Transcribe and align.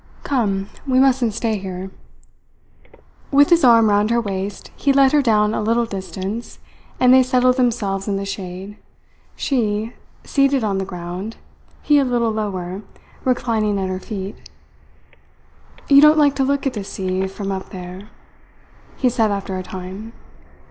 Come, 0.23 0.67
we 0.87 0.97
mustn't 0.99 1.35
stay 1.35 1.59
here." 1.59 1.91
With 3.29 3.51
his 3.51 3.63
arm 3.63 3.87
round 3.87 4.09
her 4.09 4.19
waist, 4.19 4.71
he 4.75 4.91
led 4.91 5.11
her 5.11 5.21
down 5.21 5.53
a 5.53 5.61
little 5.61 5.85
distance, 5.85 6.57
and 6.99 7.13
they 7.13 7.21
settled 7.21 7.57
themselves 7.57 8.07
in 8.07 8.15
the 8.15 8.25
shade; 8.25 8.77
she, 9.35 9.93
seated 10.23 10.63
on 10.63 10.79
the 10.79 10.85
ground, 10.85 11.37
he 11.83 11.99
a 11.99 12.03
little 12.03 12.31
lower, 12.31 12.81
reclining 13.25 13.77
at 13.77 13.89
her 13.89 13.99
feet. 13.99 14.49
"You 15.87 16.01
don't 16.01 16.17
like 16.17 16.33
to 16.37 16.43
look 16.43 16.65
at 16.65 16.73
the 16.73 16.83
sea 16.83 17.27
from 17.27 17.51
up 17.51 17.69
there?" 17.69 18.09
he 18.97 19.07
said 19.07 19.29
after 19.29 19.55
a 19.55 19.61
time. 19.61 20.13